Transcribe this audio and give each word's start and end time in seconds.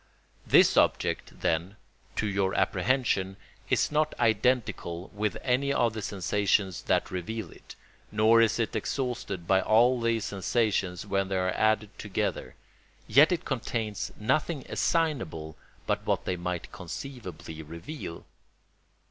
This 0.47 0.77
object, 0.77 1.41
then, 1.41 1.75
to 2.15 2.25
your 2.25 2.55
apprehension, 2.55 3.37
is 3.69 3.91
not 3.91 4.15
identical 4.19 5.09
with 5.13 5.37
any 5.43 5.71
of 5.71 5.93
the 5.93 6.01
sensations 6.01 6.81
that 6.87 7.11
reveal 7.11 7.51
it, 7.51 7.75
nor 8.11 8.41
is 8.41 8.57
it 8.57 8.75
exhausted 8.75 9.45
by 9.45 9.61
all 9.61 10.01
these 10.01 10.25
sensations 10.25 11.05
when 11.05 11.27
they 11.27 11.37
are 11.37 11.51
added 11.53 11.95
together; 11.99 12.55
yet 13.05 13.31
it 13.31 13.45
contains 13.45 14.11
nothing 14.19 14.65
assignable 14.69 15.55
but 15.85 16.03
what 16.03 16.25
they 16.25 16.35
might 16.35 16.71
conceivably 16.71 17.61
reveal. 17.61 18.25